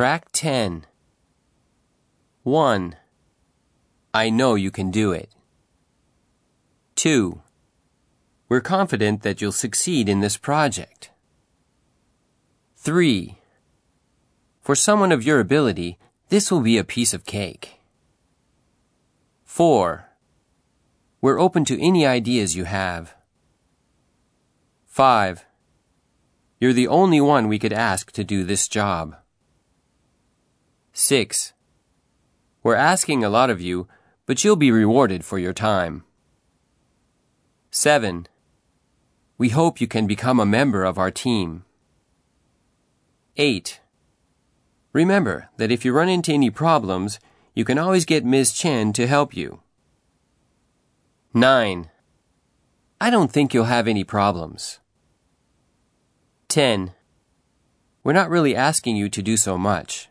[0.00, 0.86] Track 10.
[2.42, 2.96] 1.
[4.14, 5.28] I know you can do it.
[6.94, 7.42] 2.
[8.48, 11.10] We're confident that you'll succeed in this project.
[12.78, 13.40] 3.
[14.62, 15.98] For someone of your ability,
[16.30, 17.80] this will be a piece of cake.
[19.44, 20.08] 4.
[21.20, 23.14] We're open to any ideas you have.
[24.86, 25.44] 5.
[26.58, 29.16] You're the only one we could ask to do this job.
[31.00, 31.54] 6.
[32.62, 33.88] We're asking a lot of you,
[34.26, 36.04] but you'll be rewarded for your time.
[37.70, 38.28] 7.
[39.38, 41.64] We hope you can become a member of our team.
[43.38, 43.80] 8.
[44.92, 47.18] Remember that if you run into any problems,
[47.54, 48.52] you can always get Ms.
[48.52, 49.62] Chen to help you.
[51.32, 51.88] 9.
[53.00, 54.80] I don't think you'll have any problems.
[56.48, 56.92] 10.
[58.04, 60.09] We're not really asking you to do so much.